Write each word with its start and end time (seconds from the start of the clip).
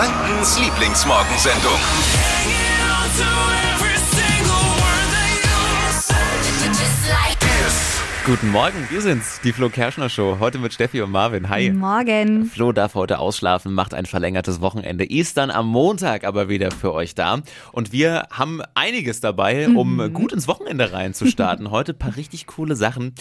Frankens 0.00 0.58
Lieblingsmorgensendung. 0.58 1.78
Guten 8.24 8.50
Morgen, 8.50 8.86
wir 8.88 9.02
sind's, 9.02 9.42
die 9.42 9.52
Flo 9.52 9.68
Kerschner 9.68 10.08
Show. 10.08 10.38
Heute 10.40 10.56
mit 10.56 10.72
Steffi 10.72 11.02
und 11.02 11.10
Marvin. 11.10 11.50
Hi. 11.50 11.70
Morgen. 11.70 12.46
Flo 12.46 12.72
darf 12.72 12.94
heute 12.94 13.18
ausschlafen, 13.18 13.74
macht 13.74 13.92
ein 13.92 14.06
verlängertes 14.06 14.62
Wochenende, 14.62 15.04
ist 15.04 15.36
dann 15.36 15.50
am 15.50 15.66
Montag 15.66 16.24
aber 16.24 16.48
wieder 16.48 16.70
für 16.70 16.94
euch 16.94 17.14
da. 17.14 17.42
Und 17.72 17.92
wir 17.92 18.26
haben 18.30 18.62
einiges 18.72 19.20
dabei, 19.20 19.68
um 19.68 20.14
gut 20.14 20.32
ins 20.32 20.48
Wochenende 20.48 20.94
reinzustarten. 20.94 21.70
Heute 21.70 21.92
ein 21.92 21.98
paar 21.98 22.16
richtig 22.16 22.46
coole 22.46 22.74
Sachen. 22.74 23.14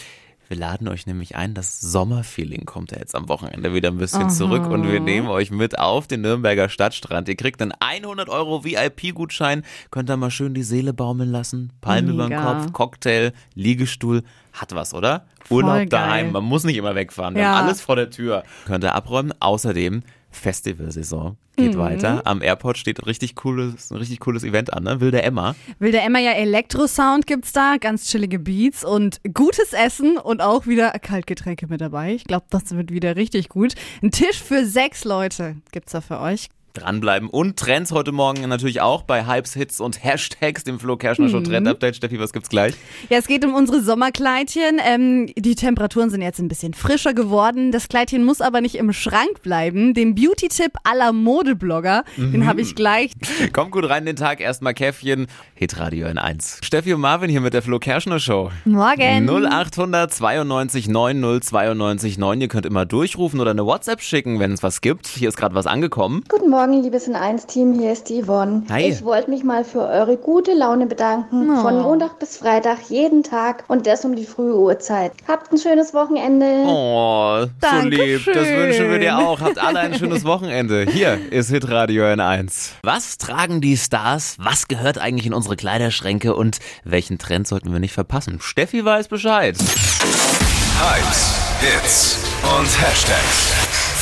Wir 0.49 0.57
laden 0.57 0.87
euch 0.87 1.05
nämlich 1.05 1.35
ein, 1.35 1.53
das 1.53 1.79
Sommerfeeling 1.79 2.65
kommt 2.65 2.91
ja 2.91 2.97
jetzt 2.97 3.13
am 3.13 3.29
Wochenende 3.29 3.71
wieder 3.71 3.89
ein 3.89 3.97
bisschen 3.99 4.31
zurück 4.31 4.65
und 4.65 4.91
wir 4.91 4.99
nehmen 4.99 5.27
euch 5.27 5.51
mit 5.51 5.77
auf 5.77 6.07
den 6.07 6.21
Nürnberger 6.21 6.69
Stadtstrand. 6.69 7.29
Ihr 7.29 7.35
kriegt 7.35 7.61
einen 7.61 7.71
100 7.79 8.29
Euro 8.29 8.65
VIP-Gutschein, 8.65 9.63
könnt 9.91 10.09
da 10.09 10.17
mal 10.17 10.31
schön 10.31 10.55
die 10.55 10.63
Seele 10.63 10.91
baumeln 10.91 11.29
lassen, 11.31 11.71
Palme 11.81 12.13
über 12.13 12.27
den. 12.27 12.39
Kopf, 12.39 12.73
Cocktail, 12.73 13.31
Liegestuhl, 13.53 14.23
hat 14.53 14.73
was, 14.73 14.95
oder? 14.95 15.27
Voll 15.45 15.63
Urlaub 15.63 15.77
geil. 15.77 15.87
daheim, 15.87 16.31
man 16.31 16.43
muss 16.43 16.63
nicht 16.63 16.77
immer 16.77 16.95
wegfahren, 16.95 17.35
wir 17.35 17.43
Ja. 17.43 17.55
haben 17.55 17.65
alles 17.67 17.81
vor 17.81 17.95
der 17.95 18.09
Tür. 18.09 18.43
Könnt 18.65 18.83
ihr 18.83 18.95
abräumen, 18.95 19.31
außerdem 19.39 20.01
Festivalsaison 20.31 21.37
geht 21.55 21.73
Mhm. 21.75 21.79
weiter. 21.79 22.21
Am 22.25 22.41
Airport 22.41 22.77
steht 22.77 22.99
ein 22.99 23.05
richtig 23.05 23.35
cooles, 23.35 23.91
ein 23.91 23.97
richtig 23.97 24.19
cooles 24.19 24.43
Event 24.43 24.73
an, 24.73 24.83
ne? 24.83 25.01
Wilde 25.01 25.21
Emma. 25.21 25.55
Will 25.79 25.91
der 25.91 26.03
Emma 26.03 26.19
ja 26.19 26.31
Elektrosound 26.31 27.27
gibt's 27.27 27.51
da, 27.51 27.77
ganz 27.79 28.05
chillige 28.09 28.39
Beats 28.39 28.83
und 28.85 29.19
gutes 29.33 29.73
Essen 29.73 30.17
und 30.17 30.41
auch 30.41 30.67
wieder 30.67 30.91
Kaltgetränke 30.91 31.67
mit 31.67 31.81
dabei. 31.81 32.13
Ich 32.13 32.23
glaube, 32.25 32.45
das 32.49 32.71
wird 32.75 32.91
wieder 32.91 33.15
richtig 33.15 33.49
gut. 33.49 33.73
Ein 34.01 34.11
Tisch 34.11 34.41
für 34.41 34.65
sechs 34.65 35.03
Leute 35.03 35.57
gibt's 35.71 35.91
da 35.91 36.01
für 36.01 36.19
euch. 36.19 36.49
Dranbleiben 36.73 37.29
und 37.29 37.57
Trends 37.57 37.91
heute 37.91 38.11
Morgen 38.11 38.47
natürlich 38.47 38.81
auch 38.81 39.03
bei 39.03 39.25
Hypes, 39.25 39.53
Hits 39.53 39.79
und 39.79 40.03
Hashtags, 40.03 40.63
dem 40.63 40.79
Flo 40.79 40.97
Kerschner 40.97 41.29
Show 41.29 41.41
Trend 41.41 41.67
Update. 41.67 41.95
Steffi, 41.95 42.19
was 42.19 42.33
gibt's 42.33 42.49
gleich? 42.49 42.73
Ja, 43.09 43.17
es 43.17 43.27
geht 43.27 43.43
um 43.45 43.53
unsere 43.53 43.81
Sommerkleidchen. 43.81 44.79
Ähm, 44.85 45.27
die 45.35 45.55
Temperaturen 45.55 46.09
sind 46.09 46.21
jetzt 46.21 46.39
ein 46.39 46.47
bisschen 46.47 46.73
frischer 46.73 47.13
geworden. 47.13 47.71
Das 47.71 47.87
Kleidchen 47.87 48.23
muss 48.23 48.41
aber 48.41 48.61
nicht 48.61 48.75
im 48.75 48.93
Schrank 48.93 49.41
bleiben. 49.41 49.93
Den 49.93 50.15
Beauty-Tipp 50.15 50.73
aller 50.83 51.11
Modeblogger, 51.13 52.03
den 52.17 52.45
habe 52.45 52.61
ich 52.61 52.75
gleich. 52.75 53.11
Kommt 53.53 53.71
gut 53.71 53.89
rein 53.89 54.03
in 54.03 54.07
den 54.07 54.15
Tag, 54.15 54.41
erstmal 54.41 54.73
Käffchen. 54.73 55.27
Hitradio 55.55 56.07
in 56.07 56.17
1. 56.17 56.59
Steffi 56.63 56.93
und 56.93 57.01
Marvin 57.01 57.29
hier 57.29 57.41
mit 57.41 57.53
der 57.53 57.61
Flo 57.61 57.79
Kerschner 57.79 58.19
Show. 58.19 58.51
Morgen. 58.65 59.27
0800 59.27 60.13
92 60.13 60.87
90 60.87 61.49
92 61.49 62.17
9. 62.17 62.41
Ihr 62.41 62.47
könnt 62.47 62.65
immer 62.65 62.85
durchrufen 62.85 63.39
oder 63.39 63.51
eine 63.51 63.65
WhatsApp 63.65 64.01
schicken, 64.01 64.39
wenn 64.39 64.51
es 64.51 64.63
was 64.63 64.81
gibt. 64.81 65.07
Hier 65.07 65.29
ist 65.29 65.37
gerade 65.37 65.55
was 65.55 65.65
angekommen. 65.67 66.23
Guten 66.29 66.49
Morgen, 66.49 66.58
liebes 66.67 67.07
in 67.07 67.15
1 67.15 67.45
Team, 67.45 67.73
hier 67.73 67.93
ist 67.93 68.09
die 68.09 68.23
Yvonne. 68.23 68.63
Hi. 68.69 68.89
Ich 68.89 69.03
wollte 69.03 69.29
mich 69.29 69.43
mal 69.43 69.63
für 69.63 69.81
eure 69.81 70.17
gute 70.17 70.53
Laune 70.53 70.85
bedanken. 70.85 71.49
Oh. 71.49 71.61
Von 71.61 71.81
Montag 71.81 72.19
bis 72.19 72.37
Freitag, 72.37 72.77
jeden 72.89 73.23
Tag 73.23 73.63
und 73.67 73.87
das 73.87 74.03
um 74.03 74.15
die 74.15 74.25
frühe 74.25 74.55
Uhrzeit. 74.55 75.13
Habt 75.27 75.51
ein 75.51 75.57
schönes 75.57 75.93
Wochenende. 75.93 76.45
Oh, 76.67 77.41
so 77.41 77.49
Dankeschön. 77.61 77.91
lieb. 77.91 78.25
Das 78.25 78.47
wünschen 78.47 78.91
wir 78.91 78.99
dir 78.99 79.17
auch. 79.17 79.39
Habt 79.39 79.57
alle 79.57 79.79
ein 79.79 79.93
schönes 79.93 80.25
Wochenende. 80.25 80.85
Hier 80.89 81.17
ist 81.31 81.49
Hitradio 81.49 82.03
N1. 82.03 82.71
Was 82.83 83.17
tragen 83.17 83.61
die 83.61 83.77
Stars? 83.77 84.35
Was 84.37 84.67
gehört 84.67 84.97
eigentlich 84.97 85.27
in 85.27 85.33
unsere 85.33 85.55
Kleiderschränke? 85.55 86.35
Und 86.35 86.59
welchen 86.83 87.17
Trend 87.17 87.47
sollten 87.47 87.71
wir 87.71 87.79
nicht 87.79 87.93
verpassen? 87.93 88.39
Steffi 88.41 88.83
weiß 88.83 89.07
Bescheid. 89.07 89.57
Hypes, 89.57 91.35
Hits 91.61 92.17
und 92.43 92.81
Hashtags. 92.81 93.53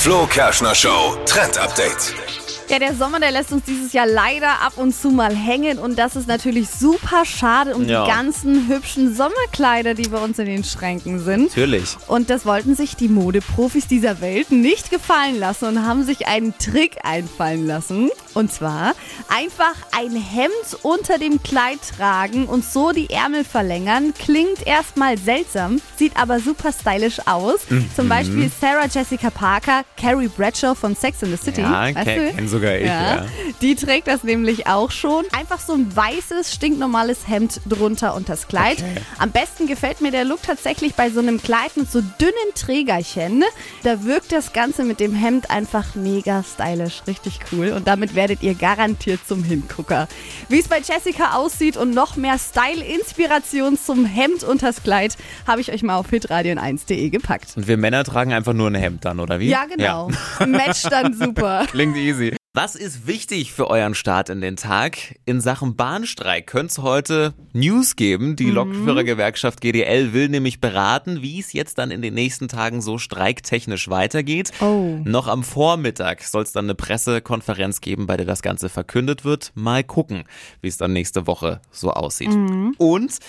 Flo 0.02 0.26
Kerschner 0.28 0.76
Show 0.76 1.18
Trend 1.26 1.58
Update. 1.58 2.37
Ja, 2.70 2.80
der 2.80 2.94
Sommer, 2.96 3.20
der 3.22 3.32
lässt 3.32 3.54
uns 3.54 3.64
dieses 3.66 3.94
Jahr 3.94 4.06
leider 4.06 4.62
ab 4.62 4.74
und 4.76 4.94
zu 4.94 5.10
mal 5.10 5.34
hängen 5.34 5.80
und 5.80 5.98
das 5.98 6.18
ist 6.18 6.28
natürlich 6.28 6.70
super 6.70 7.24
schade 7.26 7.74
um 7.76 7.88
Ja. 7.88 8.04
die 8.04 8.12
ganzen 8.12 8.68
hübschen 8.68 9.16
Sommerkleider, 9.16 9.94
die 9.94 10.10
bei 10.10 10.18
uns 10.18 10.38
in 10.38 10.48
den 10.48 10.66
Schränken 10.66 11.20
sind. 11.24 11.44
Natürlich. 11.56 11.96
Und 12.08 12.30
das 12.30 12.46
wollten 12.46 12.76
sich 12.76 12.98
die 12.98 13.08
Modeprofis 13.08 13.88
dieser 13.88 14.20
Welt 14.20 14.52
nicht 14.52 14.92
gefallen 14.92 15.40
lassen 15.40 15.66
und 15.66 15.86
haben 15.86 16.04
sich 16.04 16.28
einen 16.28 16.58
Trick 16.58 16.98
einfallen 17.04 17.66
lassen. 17.68 18.10
Und 18.34 18.52
zwar 18.52 18.94
einfach 19.30 19.74
ein 19.98 20.12
Hemd 20.16 20.52
unter 20.84 21.18
dem 21.18 21.42
Kleid 21.42 21.80
tragen 21.98 22.46
und 22.48 22.66
so 22.66 22.92
die 22.92 23.10
Ärmel 23.10 23.46
verlängern. 23.46 24.14
Klingt 24.14 24.68
erstmal 24.68 25.18
seltsam, 25.18 25.82
sieht 25.96 26.18
aber 26.18 26.40
super 26.42 26.72
stylisch 26.74 27.20
aus. 27.28 27.62
Mhm. 27.70 27.90
Zum 27.96 28.10
Beispiel 28.10 28.52
Sarah 28.60 28.88
Jessica 28.92 29.30
Parker, 29.30 29.84
Carrie 30.00 30.28
Bradshaw 30.28 30.76
von 30.76 30.96
Sex 30.96 31.24
in 31.24 31.32
the 31.32 31.38
City. 31.38 31.62
Ja, 31.62 31.96
weißt 31.96 32.08
du? 32.08 32.57
Sogar 32.58 32.76
ich. 32.76 32.86
Ja. 32.86 33.26
Die 33.62 33.76
trägt 33.76 34.08
das 34.08 34.24
nämlich 34.24 34.68
auch 34.68 34.92
schon. 34.92 35.26
Einfach 35.32 35.60
so 35.60 35.74
ein 35.74 35.96
weißes, 35.96 36.54
stinknormales 36.54 37.28
Hemd 37.28 37.62
drunter 37.68 38.16
und 38.16 38.30
das 38.30 38.48
Kleid. 38.48 38.80
Okay. 38.80 39.02
Am 39.20 39.32
besten 39.32 39.68
gefällt 39.68 40.02
mir 40.02 40.12
der 40.12 40.26
Look 40.26 40.42
tatsächlich 40.42 40.96
bei 40.96 41.10
so 41.10 41.20
einem 41.20 41.42
Kleid 41.42 41.78
mit 41.78 41.92
so 41.92 42.02
dünnen 42.02 42.34
Trägerchen. 42.56 43.44
Da 43.84 44.04
wirkt 44.04 44.32
das 44.32 44.54
Ganze 44.54 44.84
mit 44.84 45.00
dem 45.00 45.14
Hemd 45.14 45.50
einfach 45.50 45.96
mega 45.96 46.44
stylisch. 46.44 47.04
Richtig 47.08 47.40
cool. 47.52 47.70
Und 47.70 47.88
damit 47.88 48.16
werdet 48.16 48.44
ihr 48.44 48.56
garantiert 48.56 49.20
zum 49.28 49.44
Hingucker. 49.44 50.08
Wie 50.50 50.60
es 50.60 50.68
bei 50.68 50.80
Jessica 50.80 51.36
aussieht 51.36 51.78
und 51.78 51.92
noch 51.92 52.16
mehr 52.16 52.38
Style-Inspiration 52.38 53.78
zum 53.78 54.06
Hemd 54.06 54.44
und 54.44 54.64
das 54.64 54.84
Kleid 54.84 55.18
habe 55.46 55.62
ich 55.62 55.72
euch 55.72 55.84
mal 55.84 55.98
auf 55.98 56.10
hitradion1.de 56.12 57.10
gepackt. 57.10 57.54
Und 57.56 57.68
wir 57.68 57.78
Männer 57.78 58.04
tragen 58.04 58.34
einfach 58.34 58.54
nur 58.54 58.70
ein 58.70 58.76
Hemd 58.76 59.06
dann, 59.06 59.20
oder 59.20 59.40
wie? 59.40 59.50
Ja, 59.50 59.66
genau. 59.66 60.10
Match 60.46 60.84
dann 60.84 61.14
super. 61.14 61.66
Klingt 61.72 61.98
easy. 61.98 62.36
Was 62.60 62.76
ist 62.76 63.06
wichtig 63.06 63.54
für 63.54 63.70
euren 63.70 63.94
Start 63.94 64.30
in 64.30 64.42
den 64.42 64.56
Tag? 64.56 65.20
In 65.26 65.42
Sachen 65.42 65.76
Bahnstreik 65.76 66.48
könnte 66.48 66.72
es 66.72 66.78
heute 66.80 67.36
News 67.54 67.96
geben. 67.96 68.36
Die 68.36 68.50
Lokführergewerkschaft 68.50 69.62
GDL 69.62 70.12
will 70.12 70.28
nämlich 70.28 70.60
beraten, 70.60 71.22
wie 71.22 71.40
es 71.40 71.54
jetzt 71.54 71.78
dann 71.78 71.92
in 71.92 72.02
den 72.02 72.16
nächsten 72.16 72.48
Tagen 72.48 72.82
so 72.82 72.98
streiktechnisch 72.98 73.92
weitergeht. 73.92 74.54
Oh. 74.60 74.98
Noch 75.04 75.28
am 75.28 75.44
Vormittag 75.44 76.24
soll 76.24 76.42
es 76.42 76.52
dann 76.52 76.66
eine 76.66 76.74
Pressekonferenz 76.74 77.80
geben, 77.80 78.08
bei 78.08 78.18
der 78.18 78.26
das 78.26 78.42
Ganze 78.42 78.70
verkündet 78.70 79.24
wird. 79.24 79.52
Mal 79.54 79.84
gucken, 79.84 80.24
wie 80.62 80.68
es 80.68 80.78
dann 80.78 80.94
nächste 80.94 81.28
Woche 81.28 81.62
so 81.70 81.92
aussieht. 81.92 82.36
Und 82.80 83.20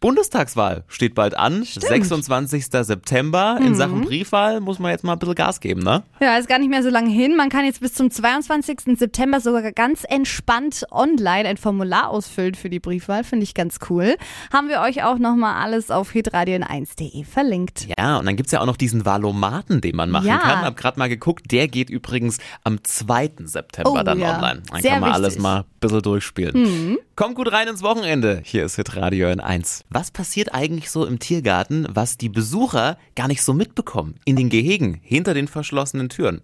Bundestagswahl 0.00 0.84
steht 0.88 1.14
bald 1.14 1.36
an, 1.36 1.64
26. 1.64 2.66
September. 2.66 3.58
In 3.60 3.74
Sachen 3.74 4.02
Briefwahl 4.02 4.60
muss 4.60 4.78
man 4.78 4.90
jetzt 4.90 5.04
mal 5.04 5.14
ein 5.14 5.18
bisschen 5.18 5.34
Gas 5.34 5.60
geben, 5.60 5.82
ne? 5.82 6.02
Ja, 6.20 6.36
ist 6.36 6.48
gar 6.48 6.58
nicht 6.58 6.68
mehr 6.70 6.82
so 6.82 6.90
lange 6.90 7.10
hin. 7.10 7.36
Man 7.36 7.48
kann 7.48 7.64
jetzt 7.64 7.80
bis 7.80 7.94
zum 7.94 8.10
22. 8.10 8.96
September 8.98 9.40
sogar 9.40 9.72
ganz 9.72 10.04
entspannt 10.08 10.84
online 10.90 11.48
ein 11.48 11.56
Formular 11.56 12.08
ausfüllen 12.10 12.54
für 12.54 12.68
die 12.70 12.80
Briefwahl. 12.80 13.24
Finde 13.24 13.44
ich 13.44 13.54
ganz 13.54 13.78
cool. 13.90 14.16
Haben 14.52 14.68
wir 14.68 14.80
euch 14.80 15.02
auch 15.04 15.18
nochmal 15.18 15.62
alles 15.62 15.90
auf 15.90 16.10
hitradion1.de 16.12 17.24
verlinkt. 17.24 17.86
Ja, 17.98 18.18
und 18.18 18.26
dann 18.26 18.36
gibt's 18.36 18.52
ja 18.52 18.60
auch 18.60 18.66
noch 18.66 18.76
diesen 18.76 19.04
Valomaten, 19.04 19.80
den 19.80 19.96
man 19.96 20.10
machen 20.10 20.26
Ja. 20.26 20.38
kann. 20.38 20.60
Hab 20.62 20.76
gerade 20.76 20.98
mal 20.98 21.08
geguckt, 21.08 21.50
der 21.50 21.68
geht 21.68 21.90
übrigens 21.90 22.38
am 22.64 22.82
2. 22.84 23.30
September 23.44 23.92
Oh, 23.92 24.02
dann 24.02 24.18
ja. 24.20 24.36
online. 24.36 24.62
Dann 24.70 24.82
Sehr 24.82 24.92
kann 24.92 25.00
man 25.00 25.10
wichtig. 25.10 25.18
Mhm. 25.18 25.24
alles 25.24 25.38
mal 25.38 25.58
ein 25.60 25.64
bisschen 25.80 26.02
durchspielen. 26.02 26.98
Kommt 27.16 27.34
gut 27.34 27.50
rein 27.50 27.66
ins 27.68 27.82
Wochenende. 27.82 28.40
Hier 28.44 28.64
ist 28.64 28.76
Hitradio 28.76 29.30
in 29.30 29.40
1. 29.40 29.84
Was 29.90 30.10
passiert 30.10 30.52
eigentlich 30.52 30.90
so 30.90 31.06
im 31.06 31.18
Tiergarten, 31.18 31.86
was 31.88 32.16
die 32.16 32.28
Besucher 32.28 32.98
gar 33.14 33.28
nicht 33.28 33.42
so 33.42 33.52
mitbekommen? 33.52 34.16
In 34.24 34.36
den 34.36 34.48
Gehegen, 34.48 35.00
hinter 35.02 35.32
den 35.32 35.48
verschlossenen 35.48 36.08
Türen. 36.08 36.42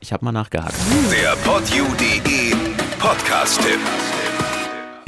Ich 0.00 0.12
habe 0.12 0.24
mal 0.24 0.32
nachgehakt. 0.32 0.74
Der 1.10 1.36
podyou.de 1.36 2.54
Podcast-Tipp. 2.98 3.80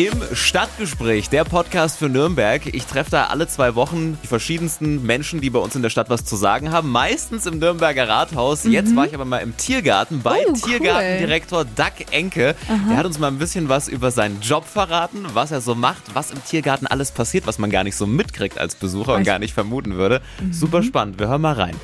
Im 0.00 0.14
Stadtgespräch, 0.32 1.28
der 1.28 1.44
Podcast 1.44 1.98
für 1.98 2.08
Nürnberg. 2.08 2.64
Ich 2.74 2.86
treffe 2.86 3.10
da 3.10 3.24
alle 3.26 3.46
zwei 3.48 3.74
Wochen 3.74 4.16
die 4.22 4.26
verschiedensten 4.28 5.04
Menschen, 5.04 5.42
die 5.42 5.50
bei 5.50 5.58
uns 5.58 5.76
in 5.76 5.82
der 5.82 5.90
Stadt 5.90 6.08
was 6.08 6.24
zu 6.24 6.36
sagen 6.36 6.72
haben. 6.72 6.88
Meistens 6.88 7.44
im 7.44 7.58
Nürnberger 7.58 8.08
Rathaus. 8.08 8.64
Jetzt 8.64 8.96
war 8.96 9.04
ich 9.04 9.12
aber 9.14 9.26
mal 9.26 9.40
im 9.40 9.54
Tiergarten 9.58 10.22
bei 10.22 10.38
Mhm. 10.38 10.44
Oh, 10.46 10.52
cool. 10.52 10.60
Tiergartendirektor 10.70 11.66
Doug 11.66 11.92
Enke. 12.12 12.54
Der 12.88 12.96
hat 12.96 13.04
uns 13.04 13.18
mal 13.18 13.26
ein 13.28 13.36
bisschen 13.36 13.68
was 13.68 13.88
über 13.88 14.10
seinen 14.10 14.40
Job 14.40 14.64
verraten, 14.66 15.26
was 15.34 15.50
er 15.50 15.60
so 15.60 15.74
macht, 15.74 16.14
was 16.14 16.30
im 16.30 16.42
Tiergarten 16.42 16.86
alles 16.86 17.10
passiert, 17.10 17.46
was 17.46 17.58
man 17.58 17.68
gar 17.68 17.84
nicht 17.84 17.96
so 17.96 18.06
mitkriegt 18.06 18.56
als 18.58 18.76
Besucher 18.76 19.16
und 19.16 19.24
gar 19.24 19.38
nicht 19.38 19.52
vermuten 19.52 19.96
würde. 19.96 20.22
Mhm. 20.40 20.54
Super 20.54 20.82
spannend. 20.82 21.18
Wir 21.18 21.28
hören 21.28 21.42
mal 21.42 21.52
rein. 21.52 21.76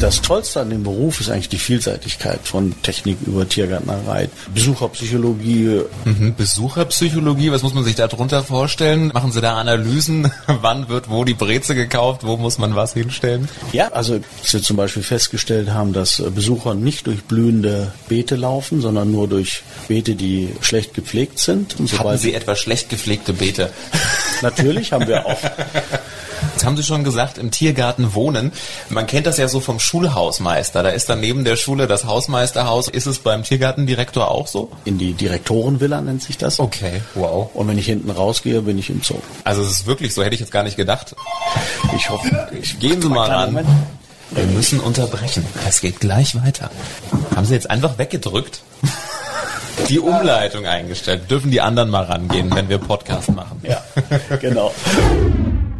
Das 0.00 0.22
Tollste 0.22 0.60
an 0.60 0.70
dem 0.70 0.84
Beruf 0.84 1.20
ist 1.20 1.28
eigentlich 1.28 1.48
die 1.48 1.58
Vielseitigkeit 1.58 2.38
von 2.44 2.72
Technik 2.82 3.16
über 3.26 3.48
Tiergärtnerei, 3.48 4.28
Besucherpsychologie. 4.54 5.80
Mhm, 6.04 6.36
Besucherpsychologie, 6.36 7.50
was 7.50 7.62
muss 7.64 7.74
man 7.74 7.82
sich 7.82 7.96
darunter 7.96 8.44
vorstellen? 8.44 9.10
Machen 9.12 9.32
Sie 9.32 9.40
da 9.40 9.56
Analysen? 9.56 10.30
Wann 10.46 10.88
wird 10.88 11.10
wo 11.10 11.24
die 11.24 11.34
Breze 11.34 11.74
gekauft? 11.74 12.22
Wo 12.24 12.36
muss 12.36 12.58
man 12.58 12.76
was 12.76 12.92
hinstellen? 12.94 13.48
Ja, 13.72 13.88
also 13.88 14.20
dass 14.42 14.52
wir 14.52 14.62
zum 14.62 14.76
Beispiel 14.76 15.02
festgestellt 15.02 15.70
haben, 15.70 15.92
dass 15.92 16.22
Besucher 16.34 16.74
nicht 16.74 17.08
durch 17.08 17.22
blühende 17.24 17.92
Beete 18.08 18.36
laufen, 18.36 18.80
sondern 18.80 19.10
nur 19.10 19.26
durch 19.26 19.62
Beete, 19.88 20.14
die 20.14 20.50
schlecht 20.60 20.94
gepflegt 20.94 21.40
sind. 21.40 21.78
Und 21.80 21.98
Hatten 21.98 22.18
Sie 22.18 22.34
etwa 22.34 22.54
schlecht 22.54 22.88
gepflegte 22.88 23.32
Beete? 23.32 23.70
natürlich 24.42 24.92
haben 24.92 25.08
wir 25.08 25.26
auch 25.26 25.38
Jetzt 26.52 26.64
haben 26.64 26.76
Sie 26.76 26.82
schon 26.82 27.04
gesagt, 27.04 27.38
im 27.38 27.50
Tiergarten 27.50 28.14
wohnen. 28.14 28.52
Man 28.88 29.06
kennt 29.06 29.26
das 29.26 29.36
ja 29.36 29.48
so 29.48 29.60
vom 29.60 29.78
Schulhausmeister. 29.78 30.82
Da 30.82 30.90
ist 30.90 31.08
dann 31.08 31.20
neben 31.20 31.44
der 31.44 31.56
Schule 31.56 31.86
das 31.86 32.04
Hausmeisterhaus. 32.04 32.88
Ist 32.88 33.06
es 33.06 33.18
beim 33.18 33.42
Tiergartendirektor 33.42 34.30
auch 34.30 34.46
so? 34.46 34.70
In 34.84 34.98
die 34.98 35.12
Direktorenvilla 35.12 36.00
nennt 36.00 36.22
sich 36.22 36.38
das. 36.38 36.60
Okay, 36.60 37.02
wow. 37.14 37.50
Und 37.54 37.68
wenn 37.68 37.78
ich 37.78 37.86
hinten 37.86 38.10
rausgehe, 38.10 38.62
bin 38.62 38.78
ich 38.78 38.90
im 38.90 39.02
Zoo. 39.02 39.20
Also 39.44 39.62
es 39.62 39.70
ist 39.70 39.86
wirklich 39.86 40.14
so, 40.14 40.22
hätte 40.22 40.34
ich 40.34 40.40
jetzt 40.40 40.52
gar 40.52 40.62
nicht 40.62 40.76
gedacht. 40.76 41.14
Ich 41.96 42.10
hoffe. 42.10 42.48
Ich 42.60 42.78
Gehen 42.78 43.00
Sie 43.00 43.08
mal 43.08 43.30
ran. 43.30 43.52
Moment. 43.52 43.68
Wir 44.30 44.44
müssen 44.44 44.80
unterbrechen. 44.80 45.44
Es 45.66 45.80
geht 45.80 46.00
gleich 46.00 46.34
weiter. 46.42 46.70
Haben 47.34 47.46
Sie 47.46 47.54
jetzt 47.54 47.70
einfach 47.70 47.96
weggedrückt? 47.98 48.60
Die 49.88 49.98
Umleitung 49.98 50.66
eingestellt. 50.66 51.30
Dürfen 51.30 51.50
die 51.50 51.60
anderen 51.60 51.88
mal 51.88 52.04
rangehen, 52.04 52.54
wenn 52.54 52.68
wir 52.68 52.78
Podcast 52.78 53.30
machen? 53.30 53.62
Ja, 53.62 53.82
genau. 54.36 54.72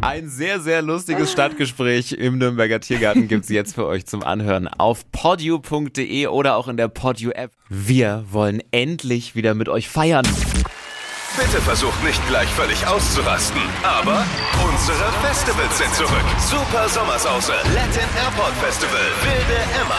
Ein 0.01 0.29
sehr, 0.29 0.61
sehr 0.61 0.81
lustiges 0.81 1.29
Stadtgespräch 1.29 2.13
im 2.13 2.37
Nürnberger 2.37 2.79
Tiergarten 2.79 3.27
gibt's 3.27 3.49
jetzt 3.49 3.75
für 3.75 3.85
euch 3.85 4.05
zum 4.05 4.23
Anhören 4.23 4.69
auf 4.69 5.11
podu.de 5.11 6.27
oder 6.27 6.55
auch 6.55 6.69
in 6.69 6.77
der 6.77 6.87
Podu-App. 6.87 7.51
Wir 7.67 8.23
wollen 8.31 8.63
endlich 8.71 9.35
wieder 9.35 9.55
mit 9.55 9.67
euch 9.67 9.89
feiern. 9.89 10.25
Bitte 11.37 11.61
versucht 11.61 12.03
nicht 12.03 12.25
gleich 12.27 12.49
völlig 12.49 12.85
auszurasten. 12.87 13.61
Aber 13.83 14.25
unsere 14.67 15.11
Festivals 15.21 15.77
sind 15.77 15.93
zurück. 15.93 16.25
Super 16.39 16.89
Sommersause, 16.89 17.53
Latin 17.73 18.09
Airport 18.17 18.53
Festival, 18.61 18.99
Wilde 19.21 19.61
Emma. 19.79 19.95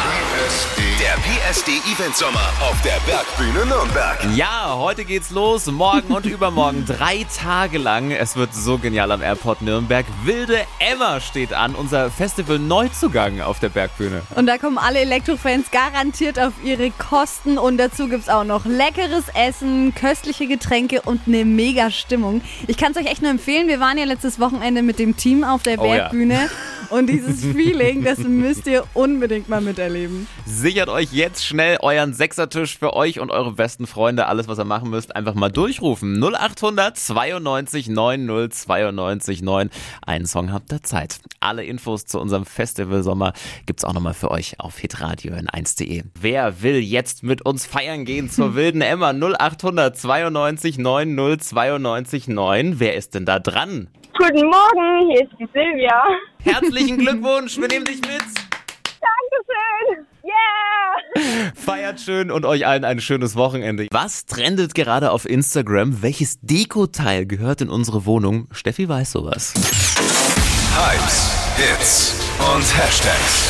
Der 0.99 1.15
PSD 1.23 1.79
Event 1.91 2.17
Sommer 2.17 2.53
auf 2.61 2.77
der 2.83 2.99
Bergbühne 3.07 3.65
Nürnberg. 3.65 4.19
Ja, 4.35 4.75
heute 4.77 5.05
geht's 5.05 5.31
los, 5.31 5.67
morgen 5.67 6.13
und 6.13 6.27
übermorgen, 6.27 6.85
drei 6.85 7.25
Tage 7.35 7.79
lang. 7.79 8.11
Es 8.11 8.37
wird 8.37 8.53
so 8.55 8.77
genial 8.79 9.11
am 9.13 9.23
Airport 9.23 9.63
Nürnberg. 9.63 10.05
Wilde 10.25 10.59
Emma 10.79 11.21
steht 11.21 11.55
an, 11.55 11.75
unser 11.75 12.11
Festival 12.11 12.59
Neuzugang 12.59 13.41
auf 13.41 13.61
der 13.61 13.71
Bergbühne. 13.71 14.23
Und 14.35 14.47
da 14.47 14.59
kommen 14.59 14.79
alle 14.79 14.99
Elektrofans 14.99 15.71
garantiert 15.71 16.39
auf 16.39 16.53
ihre 16.63 16.91
Kosten. 16.91 17.57
Und 17.57 17.79
dazu 17.79 18.09
gibt's 18.09 18.29
auch 18.29 18.45
noch 18.45 18.67
leckeres 18.67 19.25
Essen, 19.35 19.95
köstliche 19.95 20.47
Getränke 20.47 21.01
und 21.03 21.20
eine 21.27 21.45
mega 21.45 21.91
Stimmung. 21.91 22.41
Ich 22.67 22.77
kann 22.77 22.93
es 22.93 22.99
euch 22.99 23.07
echt 23.07 23.23
nur 23.23 23.31
empfehlen. 23.31 23.69
Wir 23.69 23.81
waren 23.81 23.99
ja 23.99 24.05
letztes 24.05 24.39
Wochenende 24.41 24.83
mit 24.83 24.99
dem 24.99 25.17
Team 25.17 25.45
auf 25.45 25.63
der 25.63 25.81
Oh 25.81 25.85
ja. 25.85 26.09
Bergbühne. 26.09 26.49
Und 26.91 27.07
dieses 27.09 27.41
Feeling, 27.55 28.03
das 28.03 28.19
müsst 28.19 28.67
ihr 28.67 28.85
unbedingt 28.95 29.49
mal 29.49 29.61
miterleben. 29.61 30.27
Sichert 30.45 30.89
euch 30.89 31.13
jetzt 31.13 31.47
schnell 31.47 31.79
euren 31.81 32.15
Sechsertisch 32.15 32.77
für 32.77 32.95
euch 32.95 33.21
und 33.21 33.31
eure 33.31 33.53
besten 33.53 33.87
Freunde. 33.87 34.27
Alles, 34.27 34.49
was 34.49 34.59
ihr 34.59 34.65
machen 34.65 34.91
müsst, 34.91 35.15
einfach 35.15 35.35
mal 35.35 35.51
durchrufen. 35.51 36.21
0800 36.21 36.97
92 36.97 37.89
90 37.89 38.59
92 38.63 39.43
9. 39.43 39.71
Einen 40.05 40.27
Song 40.27 40.53
habt 40.53 40.73
ihr 40.73 40.83
Zeit. 40.83 41.21
Alle 41.39 41.65
Infos 41.65 42.07
zu 42.07 42.19
unserem 42.19 42.45
Festival 42.45 43.05
Sommer 43.05 43.35
gibt's 43.67 43.85
auch 43.85 43.93
nochmal 43.93 44.15
für 44.15 44.33
euch 44.33 44.59
auf 44.59 44.77
hitradio 44.79 45.35
in 45.35 45.47
1.de. 45.49 46.03
Wer 46.21 46.63
will 46.63 46.79
jetzt 46.81 47.23
mit 47.23 47.43
uns 47.47 47.67
feiern 47.67 48.05
gehen 48.05 48.29
zur 48.29 48.55
wilden 48.57 48.81
Emma? 48.83 49.13
0800 49.13 49.97
92 49.97 50.79
90 50.79 51.10
92 51.17 52.29
9. 52.29 52.79
Wer 52.81 52.95
ist 52.95 53.15
denn 53.15 53.25
da 53.27 53.39
dran? 53.39 53.89
Guten 54.19 54.47
Morgen, 54.47 55.11
hier 55.11 55.23
ist 55.25 55.33
die 55.39 55.49
Silvia. 55.53 56.03
Herzlichen 56.43 56.99
Glückwunsch, 57.05 57.57
wir 57.59 57.69
nehmen 57.69 57.85
dich 57.85 58.01
mit. 58.01 58.23
Dankeschön. 59.01 60.07
Yeah! 60.23 61.53
Feiert 61.55 62.01
schön 62.01 62.31
und 62.31 62.45
euch 62.45 62.67
allen 62.67 62.85
ein 62.85 63.01
schönes 63.01 63.37
Wochenende. 63.37 63.87
Was 63.91 64.27
trendet 64.27 64.75
gerade 64.75 65.11
auf 65.11 65.25
Instagram? 65.29 66.03
Welches 66.03 66.39
Dekoteil 66.41 67.27
gehört 67.27 67.63
in 67.63 67.71
unsere 67.71 68.05
Wohnung? 68.07 68.49
Steffi 68.53 68.89
weiß 68.89 69.13
sowas. 69.13 69.55
Hypes, 70.77 71.33
Hits 71.57 72.31
und 72.55 72.63
Hashtags. 72.79 73.49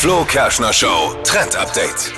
Flo 0.00 0.24
Kerschner 0.24 0.72
Show 0.72 1.14
Trend 1.24 1.56
Update. 1.56 2.12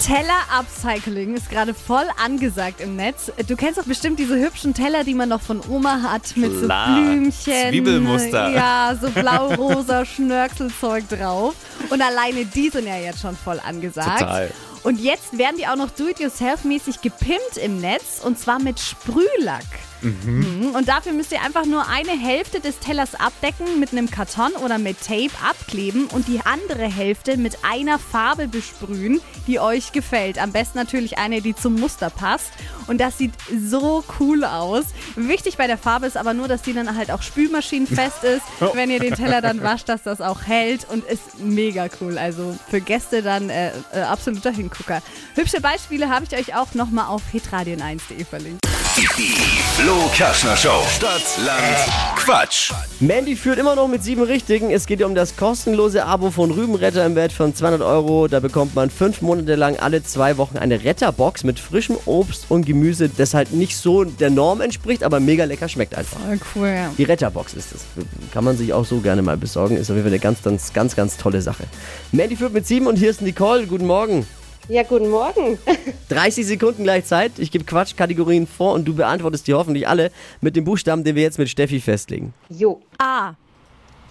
Teller-Upcycling 0.00 1.36
ist 1.36 1.50
gerade 1.50 1.74
voll 1.74 2.06
angesagt 2.24 2.80
im 2.80 2.96
Netz. 2.96 3.30
Du 3.46 3.54
kennst 3.54 3.78
doch 3.78 3.84
bestimmt 3.84 4.18
diese 4.18 4.38
hübschen 4.38 4.72
Teller, 4.72 5.04
die 5.04 5.14
man 5.14 5.28
noch 5.28 5.42
von 5.42 5.60
Oma 5.68 6.00
hat, 6.02 6.36
mit 6.36 6.62
Klar. 6.62 6.86
so 6.88 7.02
Blümchen. 7.02 7.68
Zwiebelmuster. 7.70 8.48
Ja, 8.50 8.96
so 9.00 9.10
blau-rosa 9.14 10.06
Schnörkelzeug 10.06 11.08
drauf. 11.08 11.54
Und 11.90 12.00
alleine 12.00 12.46
die 12.46 12.70
sind 12.70 12.86
ja 12.86 12.96
jetzt 12.96 13.20
schon 13.20 13.36
voll 13.36 13.60
angesagt. 13.60 14.20
Total. 14.20 14.50
Und 14.82 15.00
jetzt 15.00 15.36
werden 15.36 15.56
die 15.58 15.66
auch 15.66 15.76
noch 15.76 15.90
do-it-yourself-mäßig 15.90 17.02
gepimpt 17.02 17.58
im 17.62 17.80
Netz 17.80 18.22
und 18.24 18.38
zwar 18.38 18.58
mit 18.58 18.80
Sprühlack. 18.80 19.66
Mhm. 20.02 20.74
Und 20.74 20.88
dafür 20.88 21.12
müsst 21.12 21.32
ihr 21.32 21.42
einfach 21.42 21.66
nur 21.66 21.86
eine 21.88 22.12
Hälfte 22.12 22.60
des 22.60 22.78
Tellers 22.78 23.14
abdecken 23.14 23.78
mit 23.78 23.92
einem 23.92 24.10
Karton 24.10 24.52
oder 24.64 24.78
mit 24.78 25.00
Tape 25.00 25.30
abkleben 25.48 26.06
und 26.06 26.28
die 26.28 26.40
andere 26.44 26.84
Hälfte 26.84 27.36
mit 27.36 27.58
einer 27.64 27.98
Farbe 27.98 28.48
besprühen, 28.48 29.20
die 29.46 29.60
euch 29.60 29.92
gefällt. 29.92 30.38
Am 30.38 30.52
besten 30.52 30.78
natürlich 30.78 31.18
eine, 31.18 31.40
die 31.40 31.54
zum 31.54 31.74
Muster 31.74 32.10
passt. 32.10 32.50
Und 32.86 33.00
das 33.00 33.18
sieht 33.18 33.32
so 33.68 34.04
cool 34.18 34.44
aus. 34.44 34.84
Wichtig 35.14 35.56
bei 35.56 35.66
der 35.66 35.78
Farbe 35.78 36.06
ist 36.06 36.16
aber 36.16 36.34
nur, 36.34 36.48
dass 36.48 36.62
die 36.62 36.72
dann 36.72 36.96
halt 36.96 37.10
auch 37.10 37.22
spülmaschinenfest 37.22 38.24
ist. 38.24 38.42
Wenn 38.74 38.90
ihr 38.90 39.00
den 39.00 39.14
Teller 39.14 39.40
dann 39.40 39.62
wascht, 39.62 39.88
dass 39.88 40.02
das 40.02 40.20
auch 40.20 40.42
hält 40.42 40.88
und 40.88 41.04
ist 41.04 41.38
mega 41.38 41.88
cool. 42.00 42.18
Also 42.18 42.56
für 42.68 42.80
Gäste 42.80 43.22
dann 43.22 43.50
äh, 43.50 43.70
äh, 43.92 44.00
absoluter 44.00 44.50
Hingucker. 44.50 45.02
Hübsche 45.34 45.60
Beispiele 45.60 46.08
habe 46.08 46.26
ich 46.28 46.36
euch 46.36 46.56
auch 46.56 46.74
nochmal 46.74 47.06
auf 47.06 47.22
hitradion1.de 47.32 48.24
verlinkt. 48.24 48.60
Die 48.96 49.06
Flo 49.06 50.10
Kerschner 50.12 50.56
Show. 50.56 50.82
Stadt, 50.96 51.22
Land, 51.46 51.76
Quatsch. 52.16 52.72
Mandy 52.98 53.36
führt 53.36 53.58
immer 53.58 53.76
noch 53.76 53.86
mit 53.86 54.02
sieben 54.02 54.22
Richtigen. 54.22 54.72
Es 54.72 54.86
geht 54.86 54.98
ja 54.98 55.06
um 55.06 55.14
das 55.14 55.36
kostenlose 55.36 56.04
Abo 56.04 56.32
von 56.32 56.50
Rübenretter 56.50 57.06
im 57.06 57.14
Wert 57.14 57.30
von 57.30 57.54
200 57.54 57.82
Euro. 57.82 58.26
Da 58.26 58.40
bekommt 58.40 58.74
man 58.74 58.90
fünf 58.90 59.22
Monate 59.22 59.54
lang 59.54 59.76
alle 59.78 60.02
zwei 60.02 60.38
Wochen 60.38 60.58
eine 60.58 60.82
Retterbox 60.82 61.44
mit 61.44 61.60
frischem 61.60 61.98
Obst 62.04 62.46
und 62.48 62.66
Gemüse, 62.66 63.08
das 63.08 63.32
halt 63.32 63.52
nicht 63.52 63.76
so 63.76 64.02
der 64.02 64.30
Norm 64.30 64.60
entspricht, 64.60 65.04
aber 65.04 65.20
mega 65.20 65.44
lecker 65.44 65.68
schmeckt 65.68 65.94
einfach. 65.94 66.18
Voll 66.18 66.40
cool, 66.56 66.68
ja. 66.68 66.92
Die 66.98 67.04
Retterbox 67.04 67.54
ist 67.54 67.72
es. 67.72 67.84
Kann 68.32 68.42
man 68.42 68.56
sich 68.56 68.72
auch 68.72 68.84
so 68.84 68.98
gerne 68.98 69.22
mal 69.22 69.36
besorgen. 69.36 69.76
Ist 69.76 69.88
auf 69.90 69.96
jeden 69.96 70.08
Fall 70.08 70.12
eine 70.12 70.20
ganz, 70.20 70.42
ganz, 70.42 70.72
ganz, 70.72 70.96
ganz 70.96 71.16
tolle 71.16 71.40
Sache. 71.42 71.64
Mandy 72.10 72.34
führt 72.34 72.52
mit 72.52 72.66
sieben 72.66 72.88
und 72.88 72.96
hier 72.96 73.10
ist 73.10 73.22
Nicole. 73.22 73.66
Guten 73.68 73.86
Morgen. 73.86 74.26
Ja, 74.70 74.84
guten 74.84 75.10
Morgen. 75.10 75.58
30 76.10 76.46
Sekunden 76.46 76.84
gleich 76.84 77.04
Zeit. 77.04 77.32
Ich 77.38 77.50
gebe 77.50 77.64
Quatschkategorien 77.64 78.46
vor 78.46 78.72
und 78.74 78.84
du 78.86 78.94
beantwortest 78.94 79.48
die 79.48 79.54
hoffentlich 79.54 79.88
alle 79.88 80.12
mit 80.40 80.54
dem 80.54 80.64
Buchstaben, 80.64 81.02
den 81.02 81.16
wir 81.16 81.22
jetzt 81.24 81.38
mit 81.38 81.48
Steffi 81.48 81.80
festlegen. 81.80 82.32
Jo, 82.48 82.80
A. 82.98 83.32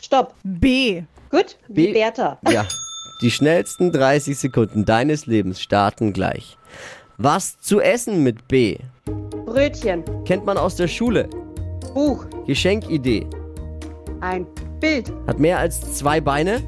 stopp. 0.01 0.35
B. 0.43 1.03
Gut, 1.31 1.57
B. 1.69 1.93
Bertha. 1.93 2.39
Ja. 2.49 2.65
Die 3.21 3.31
schnellsten 3.31 3.91
30 3.93 4.37
Sekunden 4.37 4.83
deines 4.83 5.27
Lebens 5.27 5.61
starten 5.61 6.11
gleich. 6.11 6.57
Was 7.17 7.59
zu 7.61 7.79
essen 7.79 8.23
mit 8.23 8.47
B? 8.49 8.77
Brötchen, 9.45 10.03
Kennt 10.25 10.45
man 10.45 10.57
aus 10.57 10.75
der 10.75 10.87
Schule. 10.89 11.29
Buch, 11.93 12.25
Geschenkidee. 12.47 13.25
ein 14.21 14.45
Bild, 14.81 15.11
Hat 15.25 15.39
mehr 15.39 15.57
als 15.59 15.95
zwei 15.97 16.19
Beine. 16.21 16.61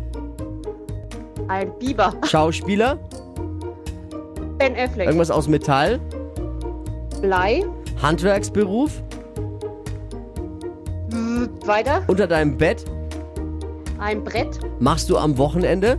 ein 1.49 1.77
Biber, 1.79 2.13
Schauspieler. 2.25 2.97
Ben 4.61 4.75
Affleck, 4.77 5.07
Irgendwas 5.07 5.31
aus 5.31 5.47
Metall. 5.47 5.99
Blei, 7.19 7.63
Handwerksberuf. 7.99 8.91
weiter, 11.65 12.03
Unter 12.05 12.27
deinem 12.27 12.57
Bett. 12.57 12.85
ein 13.99 14.23
Brett, 14.23 14.59
Machst 14.79 15.09
du 15.09 15.17
am 15.17 15.35
Wochenende. 15.39 15.97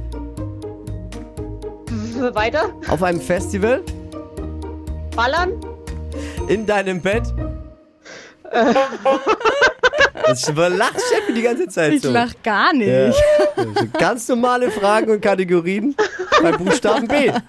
weiter, 2.35 2.67
Auf 2.89 3.03
einem 3.03 3.21
Festival. 3.21 3.83
Ballern, 5.17 5.55
In 6.47 6.65
deinem 6.65 7.01
Bett. 7.01 7.25
Das 10.25 10.53
lacht 10.55 11.01
Steffi 11.01 11.35
die 11.35 11.43
ganze 11.43 11.67
Zeit 11.69 11.95
Ich 11.95 12.03
so. 12.03 12.13
lach 12.13 12.33
gar 12.45 12.73
nicht. 12.73 12.89
Ja. 12.89 13.13
Ganz 13.99 14.29
normale 14.29 14.71
Fragen 14.71 15.11
und 15.11 15.21
Kategorien 15.21 15.97
bei 16.41 16.53
Buchstaben 16.53 17.09
B. 17.09 17.33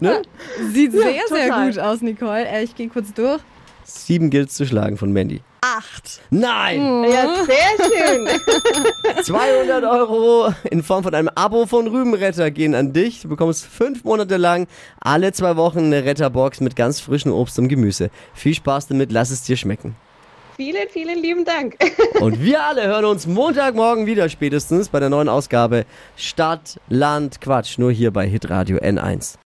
Ne? 0.00 0.22
Sieht 0.72 0.92
sehr, 0.92 1.02
sehr 1.28 1.48
total. 1.48 1.70
gut 1.70 1.78
aus, 1.78 2.00
Nicole. 2.02 2.46
Äh, 2.46 2.64
ich 2.64 2.74
gehe 2.74 2.88
kurz 2.88 3.12
durch. 3.12 3.40
Sieben 3.84 4.30
gilt 4.30 4.50
zu 4.50 4.66
schlagen 4.66 4.96
von 4.96 5.12
Mandy. 5.12 5.42
Acht. 5.60 6.20
Nein! 6.30 7.04
ja, 7.04 7.44
sehr 7.44 7.88
schön. 7.88 8.28
200 9.22 9.84
Euro 9.84 10.52
in 10.70 10.82
Form 10.82 11.02
von 11.02 11.14
einem 11.14 11.30
Abo 11.34 11.66
von 11.66 11.86
Rübenretter 11.86 12.50
gehen 12.50 12.74
an 12.74 12.92
dich. 12.92 13.22
Du 13.22 13.28
bekommst 13.28 13.64
fünf 13.64 14.04
Monate 14.04 14.36
lang 14.36 14.66
alle 15.00 15.32
zwei 15.32 15.56
Wochen 15.56 15.78
eine 15.78 16.04
Retterbox 16.04 16.60
mit 16.60 16.76
ganz 16.76 17.00
frischem 17.00 17.32
Obst 17.32 17.58
und 17.58 17.68
Gemüse. 17.68 18.10
Viel 18.34 18.54
Spaß 18.54 18.88
damit, 18.88 19.12
lass 19.12 19.30
es 19.30 19.42
dir 19.42 19.56
schmecken. 19.56 19.96
vielen, 20.56 20.88
vielen 20.88 21.20
lieben 21.20 21.44
Dank. 21.44 21.76
Und 22.20 22.42
wir 22.42 22.64
alle 22.64 22.86
hören 22.86 23.04
uns 23.04 23.26
Montagmorgen 23.26 24.06
wieder 24.06 24.28
spätestens 24.28 24.88
bei 24.88 25.00
der 25.00 25.10
neuen 25.10 25.28
Ausgabe 25.28 25.84
Stadt, 26.16 26.80
Land, 26.88 27.40
Quatsch. 27.40 27.78
Nur 27.78 27.92
hier 27.92 28.10
bei 28.10 28.26
Hitradio 28.26 28.78
N1. 28.78 29.36